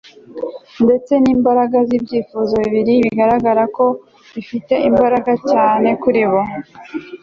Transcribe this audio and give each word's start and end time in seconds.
ndetse 0.83 1.13
n'imbaraga 1.23 1.77
z'ibyifuzo 1.87 2.55
bibi 2.71 2.95
bigaragara 3.05 3.63
ko 3.75 3.85
bifite 4.33 4.73
imbaraga 4.89 5.33
cyane 5.51 5.89
kuri 6.01 6.23
bo 6.31 6.41